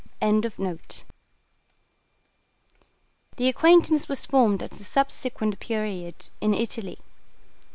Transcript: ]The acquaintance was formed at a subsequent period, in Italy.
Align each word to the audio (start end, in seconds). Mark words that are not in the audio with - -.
]The 0.19 1.03
acquaintance 3.47 4.09
was 4.09 4.25
formed 4.25 4.63
at 4.63 4.81
a 4.81 4.83
subsequent 4.83 5.59
period, 5.59 6.27
in 6.41 6.55
Italy. 6.55 6.97